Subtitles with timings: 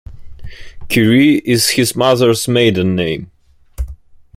[0.89, 3.29] Currie is his mother's maiden name.